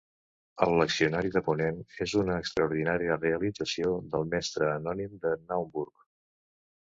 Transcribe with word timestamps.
El 0.65 0.71
leccionari 0.77 1.29
de 1.35 1.41
ponent 1.49 1.77
és 2.05 2.15
una 2.21 2.37
extraordinària 2.43 3.19
realització 3.19 3.93
del 4.15 4.27
mestre 4.33 4.71
anònim 4.79 5.15
de 5.27 5.35
Naumburg. 5.45 5.95